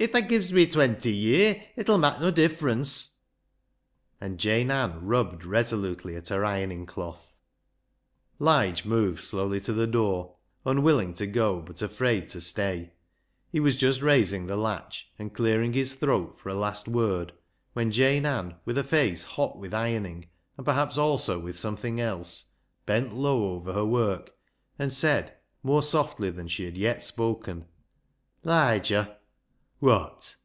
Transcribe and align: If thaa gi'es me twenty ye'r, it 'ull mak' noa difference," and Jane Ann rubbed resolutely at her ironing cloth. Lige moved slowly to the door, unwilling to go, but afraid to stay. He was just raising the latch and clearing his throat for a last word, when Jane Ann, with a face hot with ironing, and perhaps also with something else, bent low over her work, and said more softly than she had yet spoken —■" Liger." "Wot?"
If 0.00 0.12
thaa 0.12 0.22
gi'es 0.26 0.50
me 0.50 0.66
twenty 0.66 1.12
ye'r, 1.14 1.62
it 1.76 1.90
'ull 1.90 1.98
mak' 1.98 2.22
noa 2.22 2.32
difference," 2.32 3.18
and 4.18 4.38
Jane 4.38 4.70
Ann 4.70 5.04
rubbed 5.04 5.44
resolutely 5.44 6.16
at 6.16 6.28
her 6.28 6.42
ironing 6.42 6.86
cloth. 6.86 7.34
Lige 8.38 8.86
moved 8.86 9.20
slowly 9.20 9.60
to 9.60 9.74
the 9.74 9.86
door, 9.86 10.36
unwilling 10.64 11.12
to 11.12 11.26
go, 11.26 11.60
but 11.60 11.82
afraid 11.82 12.30
to 12.30 12.40
stay. 12.40 12.94
He 13.50 13.60
was 13.60 13.76
just 13.76 14.00
raising 14.00 14.46
the 14.46 14.56
latch 14.56 15.10
and 15.18 15.34
clearing 15.34 15.74
his 15.74 15.92
throat 15.92 16.38
for 16.38 16.48
a 16.48 16.54
last 16.54 16.88
word, 16.88 17.34
when 17.74 17.90
Jane 17.92 18.24
Ann, 18.24 18.54
with 18.64 18.78
a 18.78 18.82
face 18.84 19.24
hot 19.24 19.58
with 19.58 19.74
ironing, 19.74 20.30
and 20.56 20.64
perhaps 20.64 20.96
also 20.96 21.38
with 21.38 21.58
something 21.58 22.00
else, 22.00 22.54
bent 22.86 23.14
low 23.14 23.50
over 23.54 23.74
her 23.74 23.84
work, 23.84 24.30
and 24.78 24.94
said 24.94 25.36
more 25.62 25.82
softly 25.82 26.30
than 26.30 26.48
she 26.48 26.64
had 26.64 26.78
yet 26.78 27.02
spoken 27.02 27.60
—■" 27.60 27.64
Liger." 28.44 29.18
"Wot?" 29.82 30.36